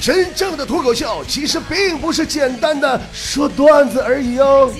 [0.00, 4.72] 真正的脱口秀其实并不是简单的说段子而已哦。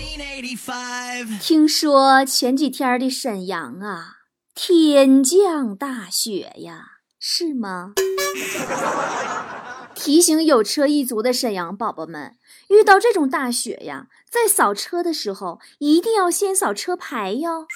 [1.40, 4.14] 听说前几天的沈阳啊，
[4.54, 6.84] 天降大雪呀，
[7.18, 7.92] 是吗？
[9.94, 12.36] 提醒有车一族的沈阳宝宝们，
[12.68, 17.66] 遇到这种大雪呀，在扫车的时候一定要先扫车牌哟，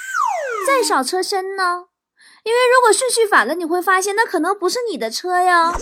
[0.66, 1.84] 再扫车身呢。
[2.44, 5.74] 因为如果顺序反了，你会发现那可能不是你的车呀。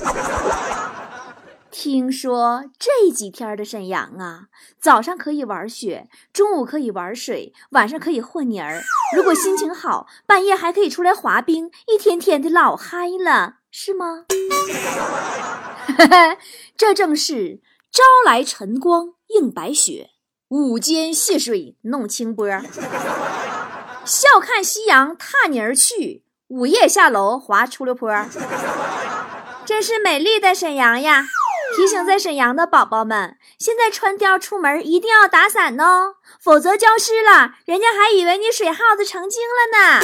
[1.72, 8.82] 听说这几天的沈阳啊，早上可以玩雪，中午可以玩水，晚上可以和泥儿。
[9.16, 14.26] 如果心情好，半夜还可以出来滑冰，一天天的老嗨了，是吗？
[16.76, 20.10] 这正是朝来晨光映白雪，
[20.48, 22.46] 午间戏水弄清波。
[24.04, 28.10] 笑看夕阳踏泥儿去，午夜下楼滑出溜坡。
[29.64, 31.24] 真是美丽的沈阳呀！
[31.74, 40.00] 提醒在沈阳的宝宝们，现在穿貂出门一定要打伞哦，否则浇湿了，人家还以为你水耗子成精了呢。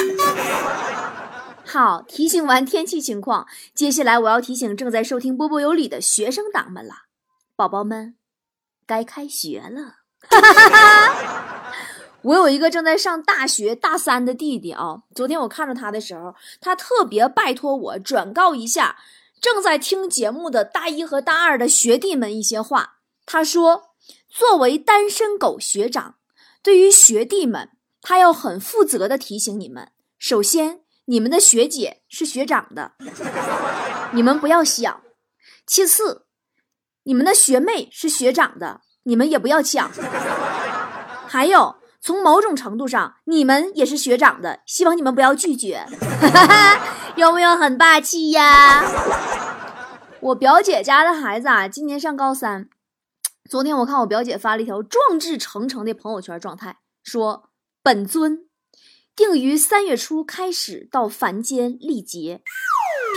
[1.65, 6.93] 好，提醒完天气情况，接下来我要提醒正在收听波波有理的学生党们了，
[7.55, 8.15] 宝宝们，
[8.87, 9.97] 该开学了。
[12.23, 18.97] 我有一个正在上大学大三的弟弟啊，昨天我看着他的时候，他特别拜托我转告一下。
[19.41, 23.93] 正在听节目的大一和大二的学弟们一些话，他说
[24.29, 26.15] ：“作为单身狗学长，
[26.61, 27.69] 对于学弟们，
[28.01, 32.93] 他要很负责的提醒你们：首先，你们的学姐是学长的，
[34.13, 35.01] 你们不要想；
[35.65, 36.25] 其次，
[37.03, 39.89] 你们的学妹是学长的，你们也不要抢；
[41.27, 45.85] 还有，从某种程度上，你们也是学长的，希望你们不要拒绝。
[47.15, 48.83] 有没有很霸气呀？”
[50.21, 52.69] 我表姐家的孩子啊，今年上高三。
[53.49, 57.49] 昨天我看我表姐发了一条壮志成城的朋友圈状态，说
[57.81, 58.47] ：“本尊
[59.15, 62.43] 定于三月初开始到凡间历劫，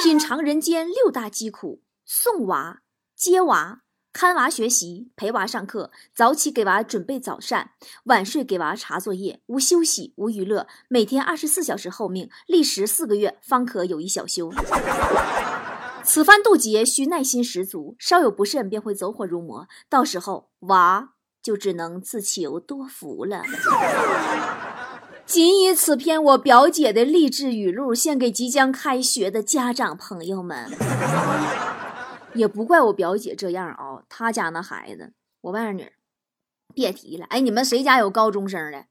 [0.03, 2.81] 品尝人间六大疾苦：送娃、
[3.15, 7.71] 接娃、看娃学习、陪娃上课，早起给娃准备早膳，
[8.05, 14.53] 晚睡给娃查作业，无休息无娱乐，每天二十四小时候命，历时四个月方可有一小休。”
[16.05, 21.11] 此番渡劫需耐心十足，稍有不慎便会走火入魔，到时候娃
[21.43, 23.43] 就只能自求多福了。
[25.25, 30.71] 仅以此篇我表姐的励志语录献给即将开学的家长朋友们。
[32.35, 35.13] 也不怪我表姐这样啊，她家那孩子，
[35.43, 35.93] 我外甥女，
[36.75, 37.27] 别提了。
[37.27, 38.87] 哎，你们谁家有高中生的，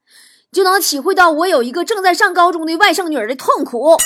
[0.51, 3.97] 就能体会到我有一个正在上高中的外甥女的痛苦。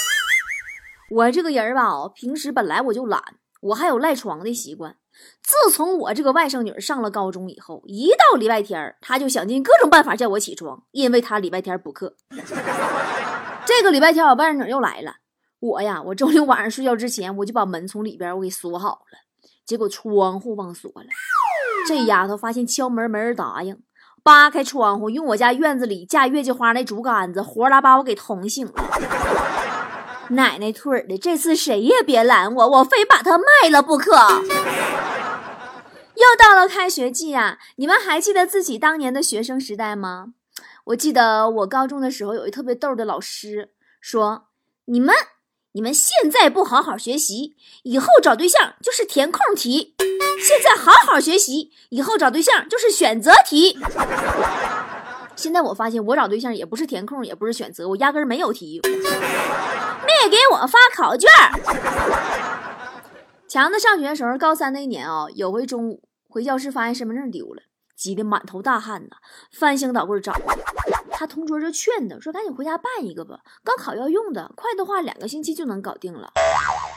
[1.12, 3.22] 我这个人吧，平时本来我就懒，
[3.62, 4.96] 我还有赖床的习惯。
[5.42, 12.16] 自从我这个外甥女上了高中以后，一到礼拜天，她就想尽各种办法叫我起床，因为她礼拜天补课。
[13.66, 15.18] 这个礼拜天，我外甥女又来了，
[15.60, 19.20] 我呀，我周六晚上睡觉之前，我就把门从里边我给锁好了，
[19.66, 21.08] 结果窗户忘锁了。
[21.88, 23.82] 这丫头发现敲门没人答应，
[24.24, 28.74] 扒开窗户，用我家院子里架月季花那竹竿子，活拉把我给捅醒了。
[30.30, 34.12] 奶奶腿的，这次谁也别拦我，我非把它卖了不可。
[36.16, 40.34] 又到了开学季啊，你们还记得自己当年的学生时代吗？
[40.86, 44.48] 我记得我高中的时候，有一特别逗的老师说
[44.86, 45.14] ：“你们，
[45.76, 47.54] 你们现在不好好学习，
[47.84, 49.94] 以后找对象就是填空题；
[50.40, 53.78] 现在好好学习，以后找对象就是选择题。”
[55.36, 58.80] 现在我发现，我找对象也不是填空，也不是选择，我压根没有题。
[58.86, 61.30] 没给我发考卷。
[63.50, 67.64] 强子上学的时候，高三那一年啊，有回中午回教室，发现身份证丢了，
[67.98, 69.18] 急得满头大汗呐，
[69.52, 70.32] 翻箱倒柜找。
[71.18, 76.32] 他同桌就劝他说：“赶紧回家办一个吧，高考要用的，快的话两个星期就能搞定了。”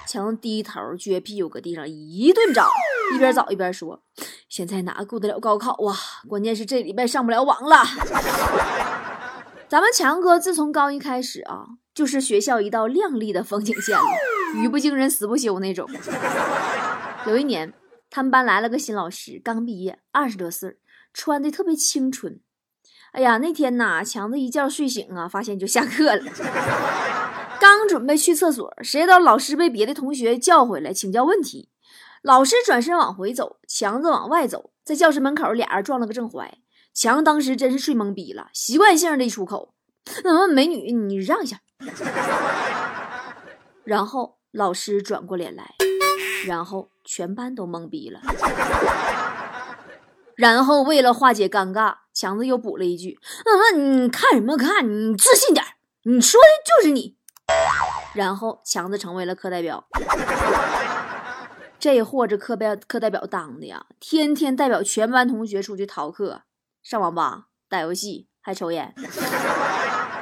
[0.06, 2.68] 强低头撅屁股搁地上一顿找，
[3.14, 4.02] 一边找一边说
[4.48, 5.96] ：“现在哪顾得了高考啊？
[6.28, 7.84] 关键是这礼拜上不了网了。
[9.68, 11.66] ”咱们强哥自从高一开始啊。
[11.94, 14.04] 就是学校一道亮丽的风景线了，
[14.54, 15.84] 语不惊人死不休那种。
[17.26, 17.74] 有一年，
[18.08, 20.78] 他们班来了个新老师，刚毕业，二十多岁，
[21.12, 22.38] 穿的特别清纯。
[23.18, 26.22] 哎呀，那天呐，强子一觉睡醒啊，发现就下课了。
[27.60, 31.68] 刚准备去厕所，谁知道老师被别的同学叫回来请教问题。
[32.22, 36.58] 老师转身往回走，强子往外走，在教室门口，俩人撞了个正怀。
[36.94, 39.74] 强当时真是睡懵逼了，习惯性的一出口
[40.22, 41.58] ：“嗯，美女，你让一下。
[43.82, 45.74] ”然后老师转过脸来，
[46.46, 48.20] 然后全班都懵逼了。
[50.38, 54.88] 然后为了化解尴尬，强子又补了一句：“那你看什么看？
[54.88, 55.66] 你自信点，
[56.04, 57.16] 你说的就是你。”
[58.14, 59.88] 然后强子成为了课代表。
[61.80, 66.42] 这货这课代课代表当的呀，天天代表全班同学出去逃课、
[66.84, 68.94] 上网吧、打游戏，还抽烟。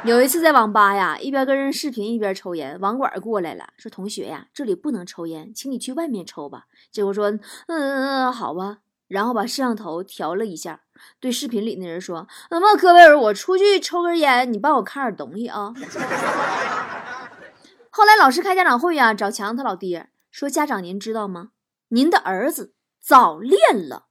[0.04, 8.78] 有一次在网吧呀，一边跟人视频一边抽烟，网管过来了，说：“同学呀，这里不能抽烟，请你去外面抽吧。”结果说：“嗯，好吧。”
[9.08, 10.80] 然后把摄像头调了一下，
[11.20, 15.72] 对视频里那人说：“那么科威尔，我出去抽根烟，你帮我看点东西啊。”
[17.90, 21.50] 后来老师开家长会呀，找强他老爹说：“家长您知道吗？
[21.88, 24.06] 您的儿子早恋了。”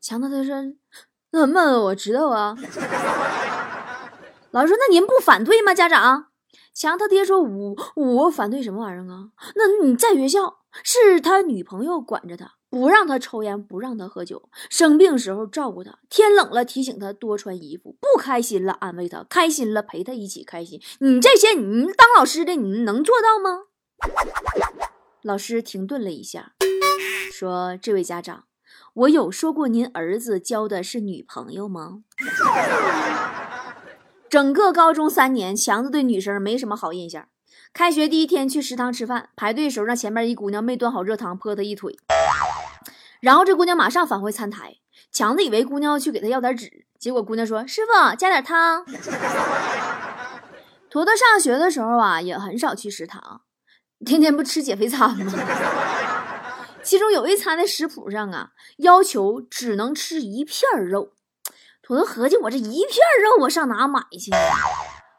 [0.00, 0.54] 强他他说
[1.32, 2.54] ：“那么我知道啊。”
[4.50, 6.28] 老师说：“那您不反对吗？”家长
[6.72, 9.30] 强他爹说：“我我反对什么玩意儿啊？
[9.56, 20.80] 那你在学校是他女朋友管着他。”不让他抽烟，不让他喝酒，生病时候照顾他，天冷了提醒他多穿衣服，不开心了安慰他，开心了陪他一起开心。
[21.00, 23.64] 你这些，你当老师的，你能做到吗？
[25.20, 26.54] 老师停顿了一下，
[27.30, 28.44] 说：“这位家长，
[28.94, 32.04] 我有说过您儿子交的是女朋友吗？”
[34.30, 37.28] 整个高中三年，强子对女生没什么好印象。
[37.74, 41.94] 开学第一天去食堂吃饭，排队时候让前面一姑娘没端好热汤泼他一腿。
[43.22, 44.78] 然后这姑娘马上返回餐台，
[45.12, 48.84] 强子以为姑娘要去给他要点纸，结果姑娘说：“师傅加点汤。
[50.90, 53.42] ”坨坨上学的时候啊，也很少去食堂，
[54.04, 55.32] 天天不吃减肥餐吗？
[56.82, 58.48] 其中有一餐的食谱上啊，
[58.78, 61.12] 要求只能吃一片肉。
[61.80, 64.32] 坨坨合计：“我这一片肉，我上哪买去？”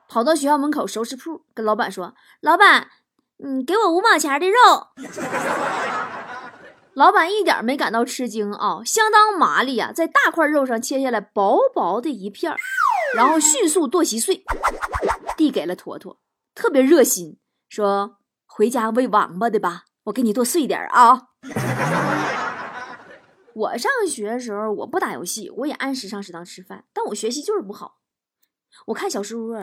[0.10, 2.90] 跑到学校门口熟食铺，跟老板说：“老板，
[3.38, 4.88] 你给我五毛钱的肉。”
[6.96, 12.56] 老板一点没感到吃惊啊，相当麻利呀，在大块肉上切下来薄薄的一片
[13.16, 14.44] 然后迅速剁稀碎，
[15.36, 16.20] 递给了坨坨，
[16.54, 21.30] 特别热心，说：“回家喂王八的吧，我给你剁碎点啊。
[23.54, 27.98] ”我上学的时候，我不打游戏，我也按时上食堂吃饭，但我学习就是不好，
[28.88, 29.58] 我看小说。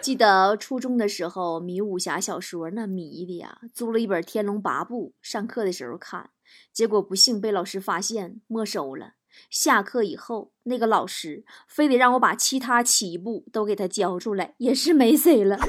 [0.00, 6.30] 记得初中的时候迷武侠小说，那迷的呀，租了一本《天龙八部》，上课的时候看，
[6.72, 9.12] 结果不幸被老师发现没收了。
[9.50, 15.58] 下课以后，那个老师非得让我把其他七部都给他交出来，也是没谁了。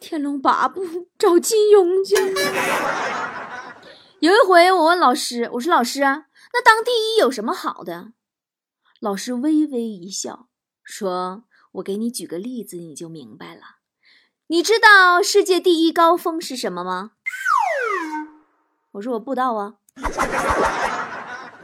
[0.00, 0.84] 天龙八部》
[1.16, 2.16] 找金庸去。
[4.18, 8.12] 有一回我问老师，我说老师啊，那当第一有什么好的？
[9.00, 10.48] 老师微微一笑，
[10.82, 11.44] 说。
[11.72, 13.62] 我给你举个例子，你就明白了。
[14.48, 17.12] 你知道世界第一高峰是什么吗？
[18.92, 19.74] 我说我不知道啊。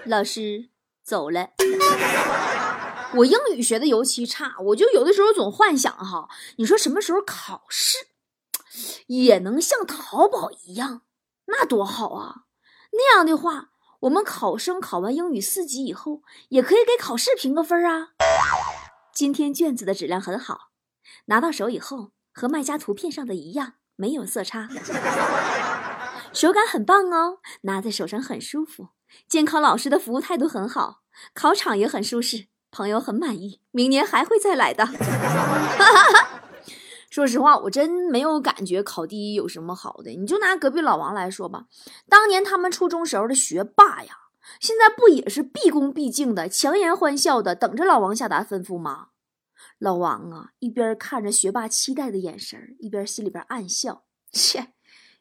[0.04, 0.70] 老师
[1.02, 1.50] 走了。
[3.16, 7.98] 我英语学的尤其差，我就有的时候总幻想哈，你说什么时候考试
[9.06, 11.02] 也能像淘宝一样，
[11.46, 12.42] 那多好啊！
[12.92, 13.70] 那样的话，
[14.00, 18.10] 我们考生考完英语四级以后，也可以给考试评个分啊。
[19.16, 20.72] 今天卷子的质量很好，
[21.24, 24.68] 拿到手以后和卖家图片上的一样，没有色差，
[26.34, 28.88] 手感很棒哦，拿在手上很舒服。
[29.26, 31.00] 监考老师的服务态度很好，
[31.32, 34.86] 考场也很舒适，朋友很满意，明年还会再来的。
[37.08, 40.10] 说实话，我真没有感觉考第一有什么好的。
[40.10, 41.64] 你就拿隔壁老王来说吧，
[42.06, 44.18] 当年他们初中时候的学霸呀。
[44.60, 49.08] 现在不也是毕恭毕敬的、强颜欢笑的，等着老王下达吩咐吗？
[49.78, 54.72] 老王啊，一边看着学霸期待的眼神，一边心里边暗笑： 切，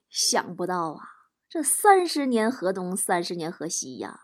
[0.09, 1.01] 想不到啊，
[1.49, 4.21] 这三十年河东，三十年河西呀！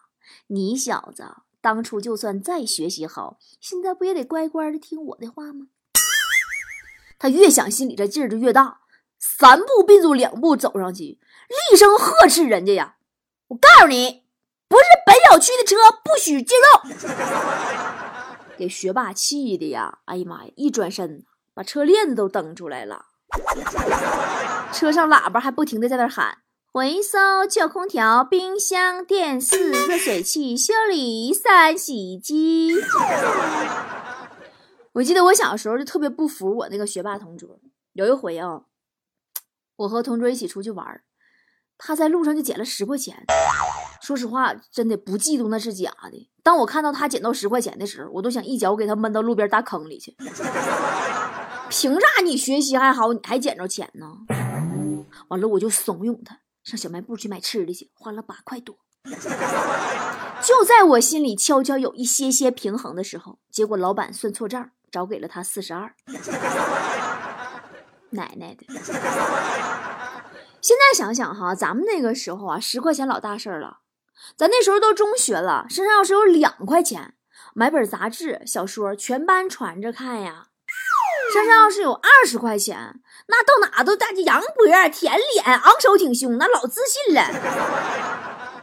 [0.47, 1.25] 你小子
[1.59, 5.67] 当初就算再学习好，现在不也得乖乖的听我的话吗？
[7.19, 8.81] 他越想，心里这劲儿就越大，
[9.19, 11.19] 三步并作两步走上去，
[11.69, 12.95] 厉声呵斥人家呀
[13.49, 14.23] ：“我告诉你！”
[14.69, 18.00] 不是本小区的车，不许进入。
[18.61, 20.01] 给学霸气的呀！
[20.05, 20.51] 哎呀妈呀！
[20.55, 21.25] 一转身，
[21.55, 23.07] 把车链子都蹬出来了。
[24.71, 26.37] 车上喇叭还不停的在那喊：
[26.71, 27.17] 回收
[27.49, 32.75] 旧空调、冰箱、电视、热水器，修理三洗衣机。
[34.91, 37.59] 我记得我小时候就特别不服我那个学霸同桌。
[37.93, 38.65] 有一回啊，
[39.75, 41.01] 我和同桌一起出去玩，
[41.79, 43.25] 他在路上就捡了十块钱。
[44.01, 46.29] 说实话，真的不嫉妒那是假的。
[46.43, 50.15] 当我看到他捡到十块钱的时候，我都想一脚给他闷到路边大坑里去。
[51.69, 54.07] 凭啥你学习还好，你还捡着钱呢？
[55.29, 58.75] 完了我就怂恿他上小卖部去买吃的去，花了八块多。
[60.43, 65.93] 就在我心里悄悄有一些些平衡的时候，结果老板算错账，找给了他四十二。
[68.09, 68.65] 奶奶的！
[70.59, 73.80] 现在想想哈，咱们那个时候啊，十块钱老大事儿了。
[74.37, 77.15] 咱那时候都中学了，身上要是有两块钱，
[77.53, 80.47] 买本杂志、小说，全班传着看呀。
[81.33, 87.21] 身上要是有二十块钱，那到哪都带着羊脖、舔脸、昂首挺胸，那老自信了。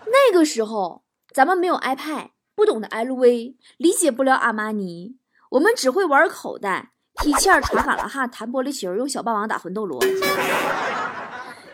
[0.07, 5.17] 那个时候，咱们没有 iPad，不懂得 LV，理解不了阿玛尼，
[5.53, 6.91] 我们只会玩口袋、
[7.23, 9.99] 踢毽、传卡拉哈、弹玻璃球、用小霸王打魂斗罗。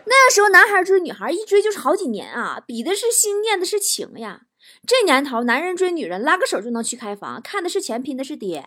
[0.06, 4.42] 那个时候，男孩追女孩一追就是好几年啊，比的是心，念的是情呀。
[4.86, 8.64] 这年头，男人追女人拉个手就能去开房，看的是钱，拼的是爹。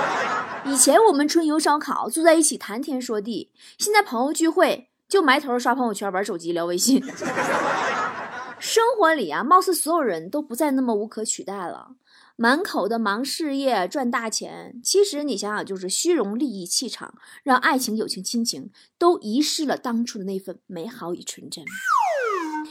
[0.64, 7.02] 以前我们春游烧烤，坐在一起谈天说地；现在朋友聚会，就埋头刷朋友圈、玩手机、聊微信。
[8.58, 11.88] 生活里啊，貌似所有人都不再那么无可取代了。
[12.36, 21.64] 满口的忙事业、赚大钱，其实你想想，就是虚荣、利益、气场，让爱情、友情、亲情都遗失了当初的那份美好与纯真。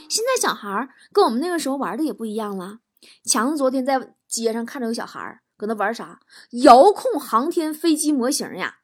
[0.08, 2.78] 现在小孩跟我们那个时候玩的也不一样了。
[3.24, 6.20] 强子昨天在街上看着有小孩搁那玩啥？
[6.62, 8.76] 遥控航天飞机模型呀！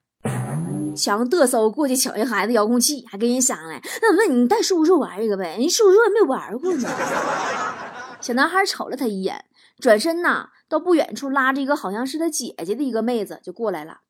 [0.96, 5.56] 强嘚瑟过去抢人孩子遥控器，还跟人商量：“那问你带叔叔玩一个呗？
[5.56, 6.88] 人叔叔也没玩过呢。
[8.20, 9.44] ”小男孩瞅了他一眼，
[9.78, 14.00] 转身呐，到不远处拉着一个好像是他姐姐的一个妹子就过来了，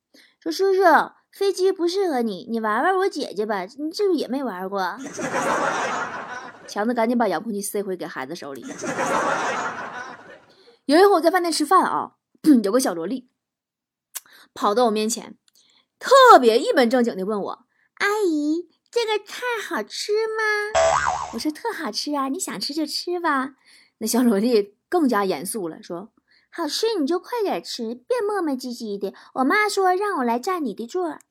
[0.41, 0.83] 说：“叔叔，
[1.31, 4.97] 飞机不适合你，你玩玩我姐姐吧，你是不也没玩过？”
[6.67, 8.65] 强子赶紧把遥控器塞回给孩子手里。
[10.85, 12.13] 有一回我在饭店吃饭啊，
[12.65, 13.29] 有个小萝莉
[14.53, 15.37] 跑到我面前，
[15.99, 17.67] 特别一本正经的问我
[18.01, 20.43] ：“阿姨，这个菜好吃吗？”
[21.35, 23.55] 我说：“特好吃啊，你想吃就吃吧。”
[23.99, 26.11] 那小萝莉更加严肃了，说
[26.59, 29.15] ：“好吃你就快点吃，别磨磨唧唧的。
[29.35, 31.17] 我妈说让我来占你的座。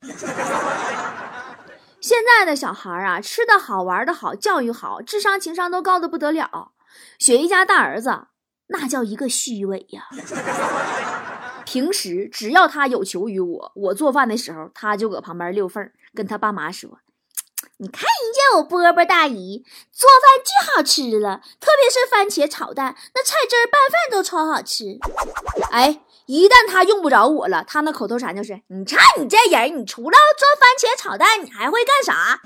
[2.00, 6.72] 现在的小孩啊，吃的好，玩的好，教育好，智商情商都高的不得了。
[7.18, 8.28] 雪姨家大儿子
[8.68, 10.08] 那叫一个虚伪呀！
[11.66, 17.00] 平时只要他有求于我，我做饭的时候，他就搁旁边溜缝，跟他爸妈说
[17.78, 24.98] ：“你看人家我波波大姨做饭巨好吃了，特别是番茄炒蛋，那菜汁拌饭都超好吃。”
[25.72, 26.00] 哎。
[26.28, 32.38] 一旦他用不着我了，他那口头禅就是：“你看你这人，你除了做番茄炒蛋，你还会干啥？”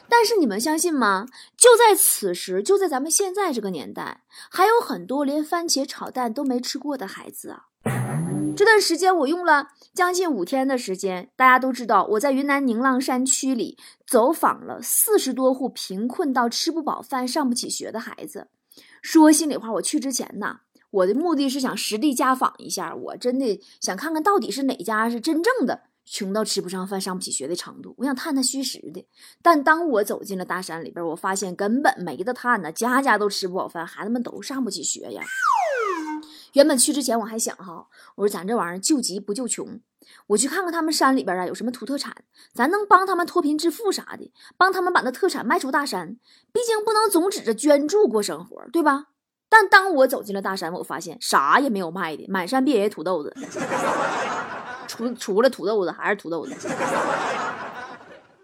[0.08, 1.26] 但是你们相信吗？
[1.54, 7.64] 就在此时，就在咱们现在这个年代，还有很多连番茄炒蛋都没吃过的孩子啊！
[8.58, 18.48] 这段时间我用了将近五天的时间，大家都知道我在云南宁蒗山区里走访了四十多户贫困到吃不饱饭、上不起学的孩子。
[19.00, 20.56] 说心里话，我去之前呢。
[20.90, 27.94] 我的目的是想实地家访一下，我真的想看看到底是哪家是真正的穷到吃不上饭、上不起学的程度。
[27.98, 29.06] 我想探探虚实的。
[29.40, 35.22] 但当我走进了大山里边，我发现根本没得探呢，家家都吃不饱饭，孩子们都上不起学呀。
[36.54, 37.86] 原本去之前我还想哈，
[38.16, 39.80] 我说咱这玩意儿救急不救穷，
[40.28, 42.14] 我去看看他们山里边啊有什么土特产，
[42.54, 46.16] 咱能帮他们脱贫致富啥的，帮他们把那特产卖出大山。
[46.52, 49.06] 毕竟不能总指着捐助过生活，对吧？
[49.50, 53.34] 但当我走进了大山，我发现啥也没有卖的，满山遍野土豆子，
[54.86, 56.54] 除除了土豆子还是土豆子。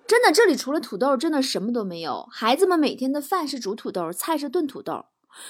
[0.07, 2.29] 真的，这里除了土豆，真的什么都没有。
[2.31, 5.07] 孩子们每天的饭是煮土豆，菜是炖土豆。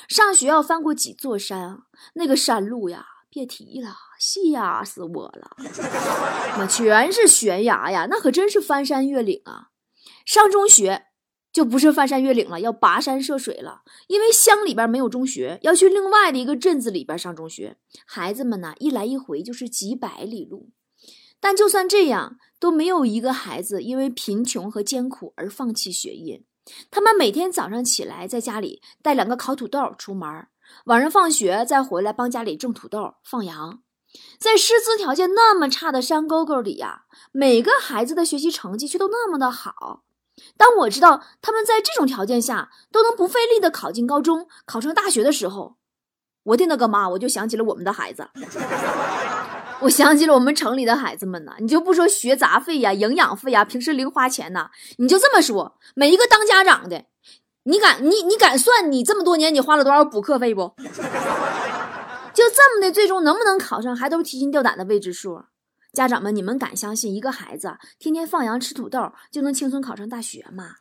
[0.09, 1.79] 上学要翻过几座山啊，
[2.15, 5.57] 那个山路呀，别提了，吓死我了。
[6.59, 9.69] 那全是悬崖呀，那可真是翻山越岭啊。
[10.25, 11.07] 上中学。
[11.55, 13.83] 就不是翻山越岭了，要跋山涉水了。
[14.09, 17.77] 因为乡里边没有中学，要去另外的一个镇子里边上中学。
[18.05, 20.71] 孩子们呢，一来一回就是几百里路。
[21.39, 26.43] 但就算这样，都没有一个孩子因为贫穷和艰苦而放弃学业。
[26.91, 30.47] 他们每天早上起来，在家里带两个烤土豆出门，
[30.87, 33.81] 晚上放学再回来帮家里种土豆、放羊。
[34.39, 40.05] 在师资条件那么差的山沟沟里呀，每个孩子的学习成绩却都那么的好。
[40.57, 45.77] 当我知道他们在这种条件下都能不费力的考进高中、考上大学的时候，
[46.45, 48.29] 我的那个妈，我就想起了我们的孩子，
[49.85, 51.57] 我想起了我们城里的孩子们呐。
[51.59, 57.05] 你就不说学杂费呀、营养费呀，平时零花钱呐，你就这么说，每一个当家长的，
[57.65, 60.75] 你敢你你敢算你这么多年你花了多少补课费不？
[62.35, 65.43] 就这么的，最终能不能考上，还都是提心吊胆的未知数。
[65.93, 70.77] 家长们，你们敢相信一个孩子天天放羊吃土豆就能轻松考上大学吗？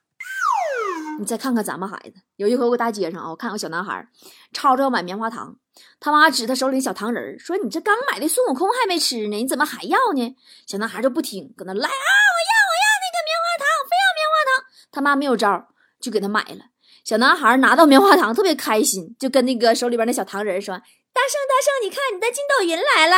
[1.20, 4.08] 你再看看咱们孩子，有一回我大街上啊，我看个小男孩
[4.52, 5.56] 吵着要买棉花糖，
[6.00, 10.36] 他妈指他手里小糖人说：“你这刚买的孙悟空还没吃呢，你怎么还要呢？”
[10.68, 12.04] 小男孩就不听，搁那来啊，
[12.36, 14.66] 我要我要那个棉花糖，非要棉花糖。
[14.92, 15.68] 他妈没有招，
[16.00, 16.66] 就给他买了。
[17.04, 20.76] 小男孩拿到棉花糖特别开心，就跟那个手里边那小糖人说
[21.14, 23.18] ：“大圣大圣，你看你的筋斗云来了。”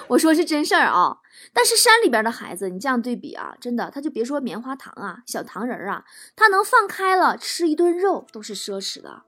[0.08, 1.16] 我说是真事儿啊，
[1.52, 6.04] 但是山里边的孩子，你这样对比啊，真的，他就别说棉花糖啊，小糖人啊，
[6.36, 9.22] 他能放开了吃一顿肉都是奢侈的。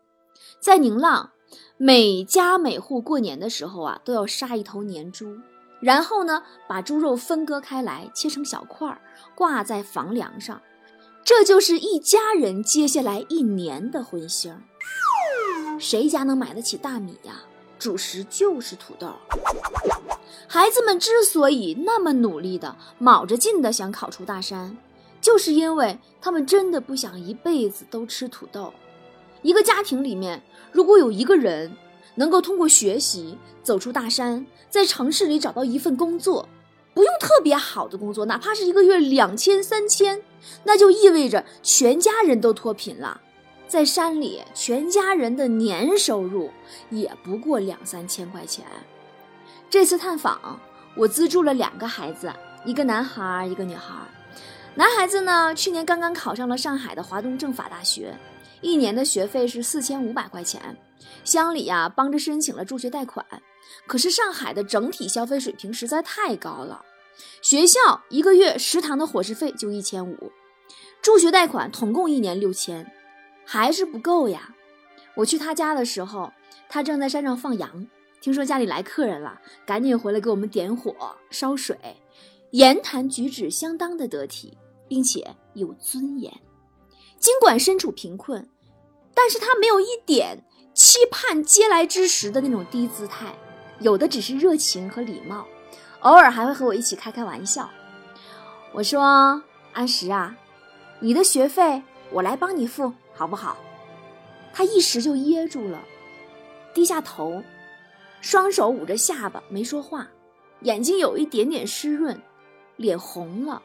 [0.61, 1.33] 在宁浪，
[1.77, 5.39] 每家每户过年的时候啊，都要杀一头年猪，
[5.81, 9.01] 然后呢，把猪肉分割开来，切成小块儿，
[9.35, 10.63] 挂在房梁上，
[11.25, 14.55] 这就是一家人接下来一年的荤腥。
[15.81, 17.43] 谁家能买得起大米呀？
[17.79, 19.13] 主食就是土豆。
[20.47, 24.77] 孩子们之所以那么努力的卯着劲的想考出大山，
[25.21, 28.73] 就是因为他们真的不想一辈子都吃土豆。
[29.43, 31.77] 一个家庭里面，如果有一个人
[32.15, 36.49] 能够通过学习走出大山，在城市里找到一份工作，
[36.95, 40.23] 不用特别好的工作，哪怕是一个月两千三千，
[40.65, 43.21] 那就意味着全家人都脱贫了。
[43.67, 46.51] 在山里，全家人的年收入
[46.91, 48.67] 也不过两三千块钱。
[49.73, 50.61] 这次探访，
[50.95, 52.31] 我资助了两个孩子，
[52.63, 53.95] 一个男孩，一个女孩。
[54.75, 58.15] 男孩子呢，去年刚刚考上了上海的华东政法大学，
[58.61, 60.77] 一年的学费是四千五百块钱。
[61.25, 63.25] 乡里呀，帮着申请了助学贷款，
[63.87, 66.85] 可是上海的整体消费水平实在太高了，
[67.41, 70.31] 学校一个月食堂的伙食费就一千五，
[71.01, 72.93] 助学贷款统共一年六千。
[73.47, 74.55] 还是不够呀！
[75.17, 76.31] 我去他家的时候，
[76.69, 77.87] 他正在山上放羊。
[78.23, 80.95] 听说家里来客人了，赶紧回来给我们点火
[81.29, 81.77] 烧水，
[82.53, 86.33] 言谈举止相当的得体，并且有尊严。
[87.19, 88.49] 尽管身处贫困，
[89.13, 90.39] 但是他没有一点
[90.73, 93.35] 期盼嗟来之食的那种低姿态，
[93.81, 95.45] 有的只是热情和礼貌，
[96.03, 97.69] 偶尔还会和我一起开开玩笑。
[98.73, 99.43] 我说
[99.75, 100.37] ：“安石啊，
[101.01, 103.57] 你的学费我来帮你付。”好不好？
[104.55, 105.83] 他一时就噎住了，
[106.73, 107.43] 低下头，
[108.23, 110.09] 双手捂着下巴，没说话，
[110.61, 112.23] 眼睛有一点点湿润，
[112.77, 113.61] 脸红了，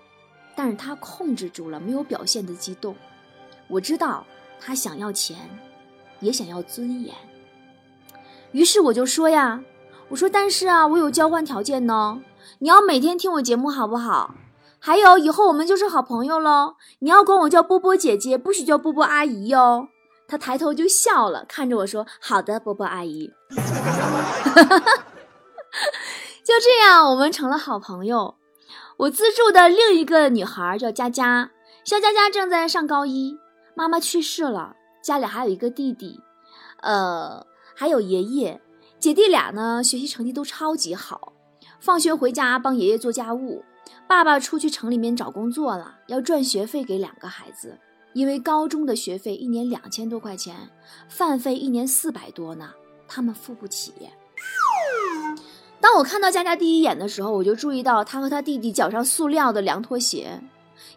[0.55, 2.95] 但是他控制住了，没有表现的激动。
[3.67, 4.25] 我知道
[4.59, 5.37] 他想要钱，
[6.21, 7.13] 也想要尊严。
[8.51, 9.61] 于是我就说呀，
[10.09, 12.19] 我说但是啊，我有交换条件呢，
[12.57, 14.33] 你要每天听我节目，好不好？
[14.79, 16.77] 还有，以后我们就是好朋友喽。
[16.99, 19.89] 你要管我叫波波姐姐，不许叫波波阿姨哟。
[20.27, 23.31] 他抬头就笑了，看着我说：“好的，波波阿姨。”
[24.63, 25.03] 哈 哈
[26.43, 28.35] 就这样，我们成了好朋友。
[28.97, 31.51] 我资助的另一个女孩叫佳佳，
[31.83, 33.37] 肖佳佳正在上高一，
[33.75, 36.19] 妈妈去世了，家里还有一个弟弟，
[36.81, 38.59] 呃，还有爷爷。
[38.99, 41.33] 姐弟俩呢，学习成绩都超级好，
[41.79, 43.63] 放学回家帮爷爷做家务。
[44.07, 47.77] 爸爸出去城里面找工作了，要赚学费给两个孩子，
[48.13, 50.71] 因为高中的学费一年两千多块钱，
[51.07, 52.71] 饭费一年四百多呢，
[53.07, 53.93] 他们付不起。
[55.87, 60.41] 当我看到佳佳第一眼的时候，我就注意到她和她弟弟脚上塑料的凉拖鞋，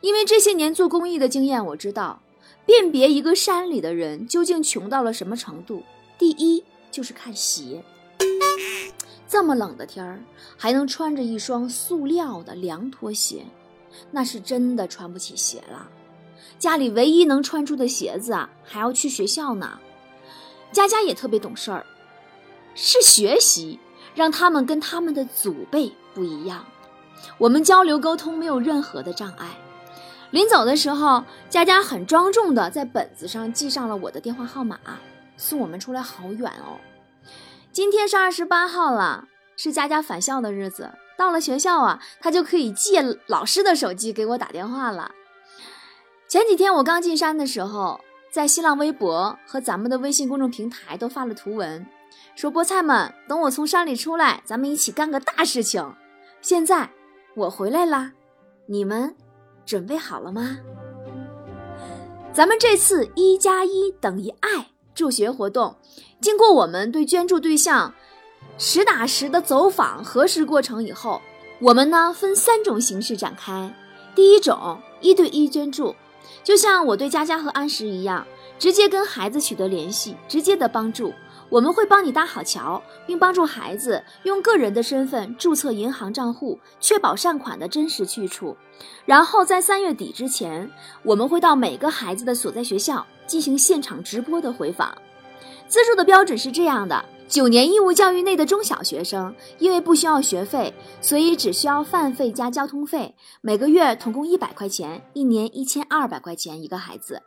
[0.00, 2.20] 因为这些年做公益的经验，我知道
[2.66, 5.84] 辨别一个山里的人究竟穷到了什么程度，
[6.18, 7.84] 第一就是看鞋。
[9.28, 10.18] 这么冷的天儿，
[10.56, 13.44] 还能穿着一双塑料的凉拖鞋，
[14.10, 15.88] 那是真的穿不起鞋了。
[16.58, 19.78] 家里唯一能穿出的鞋子啊，还要去学校呢。
[20.72, 21.86] 佳佳也特别懂事儿，
[22.74, 23.78] 是学习
[24.14, 26.64] 让他们跟他们的祖辈不一样。
[27.38, 29.48] 我们交流沟通没有任何的障碍。
[30.30, 34.78] 临走的时候，佳佳很庄重的在本子上记上了我的电话号码，
[35.36, 36.78] 送我们出来好远哦。
[37.72, 40.90] 今天是二十八号了，是佳佳返校的日子。
[41.16, 45.12] 到了学校啊，她就可以借老师的手机给我打电话了。
[46.28, 48.00] 前几天我刚进山的时候，
[48.32, 51.84] 在新浪微博和咱们的微信公众平台都发了图文，
[52.34, 55.94] 说菠菜们，等我从山里出来，咱们一起干个大事情。
[56.40, 56.90] 现在
[57.34, 58.12] 我回来啦，
[58.66, 59.14] 你们
[59.64, 60.58] 准备好了吗？
[62.32, 64.68] 咱们这次一加一等于爱。
[64.92, 65.76] 助学活动，
[66.20, 67.94] 经过我们对捐助对象
[68.58, 71.22] 实打实的走访核实过程以后，
[71.60, 73.74] 我们呢分三种形式展开。
[74.14, 75.94] 第一种，一对一捐助，
[76.42, 78.26] 就像我对佳佳和安石一样，
[78.58, 81.14] 直接跟孩子取得联系，直接的帮助。
[81.50, 88.56] 我们会帮你搭好桥，并帮助孩子用个人的身份注册银行账户，确保善款的真实去处。
[89.04, 90.70] 然后在三月底之前，
[91.02, 94.96] 我们会到每个孩子的所在学校进行现场直播的回访。
[95.68, 107.22] 资助的标准是这样的：九年义务教育内的中小学生，因为不需要学费，所以只需要饭费加交通费，每个月统共一百块钱，一年一千二百块钱一个孩子。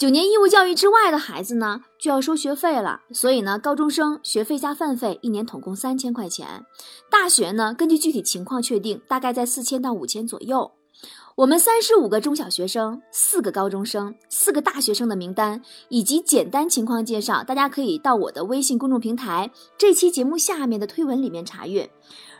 [0.00, 3.02] 九年义务教育之外的孩子呢，就要收学费了。
[3.12, 6.64] 所以呢，高中生学费加饭费一年统共三千块钱。
[7.10, 10.72] 大学呢，根据具体情况确定，大概在四千到五千左右。
[11.36, 15.60] 我们三十五个中小学生、四个高中生、四个大学生的名单
[15.90, 21.90] 以及简单情况介绍，大家可以到我的微信公众平台这期节目下面的推文里面查阅。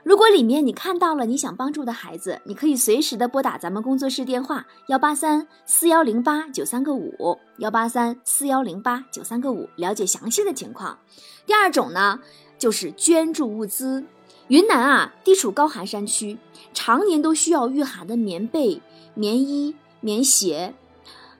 [0.02, 10.98] 如果里面你看到了你想帮助的孩子，你可以随时的拨打咱们工作室电话幺八三四幺零八九三个五幺八三四幺零八九三个五，了解详细的情况。
[11.44, 12.20] 第二种呢，
[12.58, 14.04] 就是捐助物资。
[14.48, 16.36] 云南啊，地处高寒山区，
[16.74, 18.82] 常年都需要御寒的棉被、
[19.14, 20.74] 棉衣、棉鞋。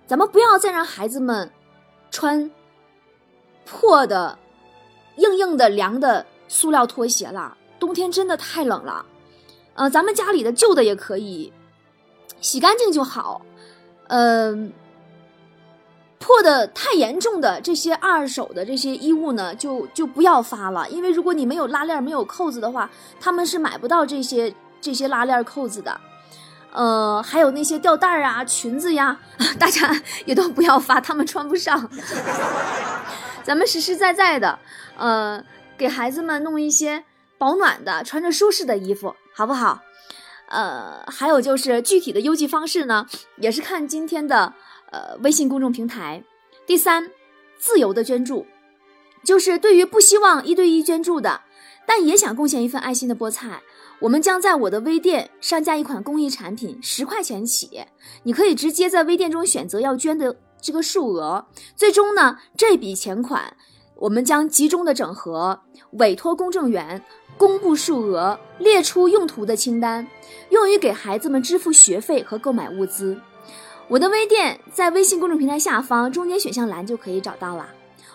[0.07, 1.51] 咱们不要再让孩子们
[2.11, 2.51] 穿
[3.65, 4.39] 破的、
[5.17, 7.57] 硬硬的、凉的塑料拖鞋了。
[7.91, 9.05] 冬天真的太冷了，
[9.75, 11.53] 呃，咱们家里的旧的也可以
[12.41, 13.43] 洗干净就好，
[14.07, 14.73] 嗯，
[16.21, 22.89] 破的太严重的这些二手的这些衣物呢，就就不要发了，因为如果你没有拉链、没有扣子的话，
[23.21, 26.01] 他们是买不到这些这些拉链、扣子的，
[26.73, 29.19] 呃，还有那些吊带啊、裙子呀，
[29.59, 31.91] 大家 也都不要发，他们穿不上。
[33.43, 34.61] 咱们实实在在的，
[34.97, 35.43] 呃，
[35.77, 37.03] 给孩子们弄一些。
[37.41, 39.81] 保暖的，穿着舒适的衣服，好不好？
[40.51, 43.07] 呃，还有就是具体的邮寄方式呢，
[43.39, 44.53] 也是看今天的
[44.91, 46.23] 呃微信公众平台。
[46.67, 47.11] 第三，
[47.59, 48.47] 自由的捐助，
[49.25, 51.41] 就是对于不希望一对一捐助的，
[51.87, 53.63] 但也想贡献一份爱心的菠菜，
[54.01, 57.87] 我们将在我的微店上架一款公益产品，十块钱起，
[58.25, 63.57] 你可以直接在微店中选择要捐的这个数额，最终呢，这笔钱款
[63.95, 67.03] 我们将集中的整合，委托公证员。
[67.41, 70.07] 公布数额，列出用途的清单，
[70.51, 73.19] 用于给孩子们支付学费和购买物资。
[73.89, 77.67] 我的微店在微信公众平台下方中间选项栏就可以找到了。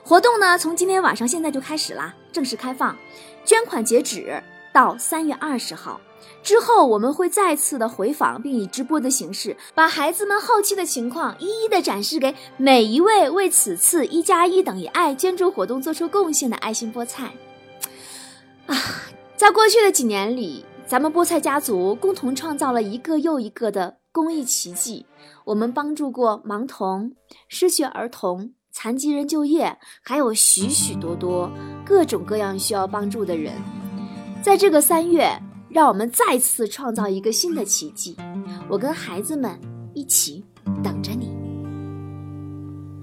[0.04, 2.96] 活动呢，从今天晚上现在就开始啦，正式开放，
[3.44, 4.40] 捐款截止
[4.72, 6.00] 到三月二十号。
[6.44, 17.34] 之后我们会再次的回访，并以直播的形式，把孩子们后期的情况一一的展示给每一位为此次一加一等于爱捐助活动做出贡献的爱心菠菜。
[18.68, 18.76] 啊。
[19.36, 25.06] 在过去的几年里，咱们菠菜家族共同创造了一个又一个的公益奇迹。
[25.44, 27.12] 我们帮助过盲童、
[27.48, 31.52] 失学儿童、残疾人就业，还有许许多多
[31.86, 33.54] 各种各样需要帮助的人。
[34.42, 35.30] 在这个三月，
[35.70, 38.16] 让我们再次创造一个新的奇迹。
[38.70, 39.60] 我跟孩子们
[39.94, 40.44] 一起
[40.82, 41.36] 等着你。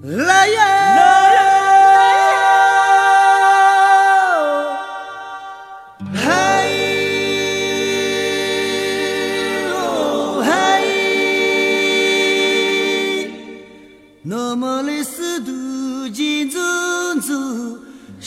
[0.03, 1.42] 来呀！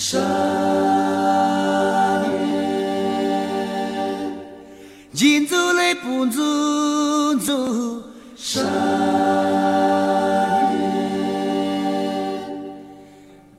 [0.09, 0.23] 山
[2.23, 2.39] 年，
[5.13, 8.05] 金走来不走走
[8.37, 8.65] 山，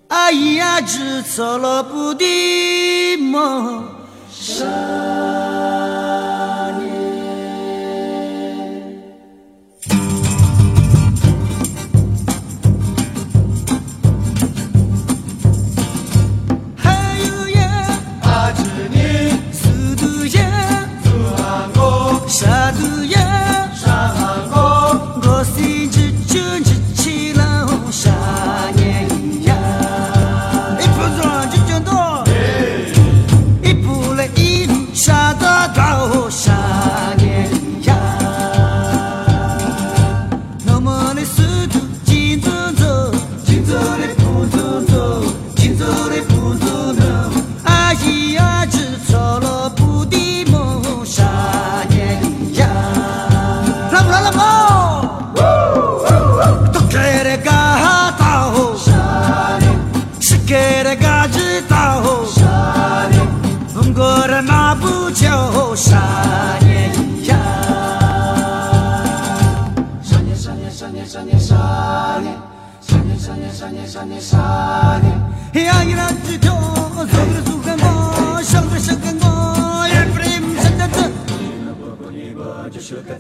[0.08, 3.84] 阿姨呀，只错了不的梦。
[4.32, 5.47] 山。